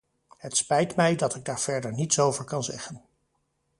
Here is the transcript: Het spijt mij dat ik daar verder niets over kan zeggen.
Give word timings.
Het 0.37 0.57
spijt 0.57 0.95
mij 0.95 1.15
dat 1.15 1.35
ik 1.35 1.45
daar 1.45 1.59
verder 1.59 1.93
niets 1.93 2.19
over 2.19 2.45
kan 2.45 2.63
zeggen. 2.63 3.01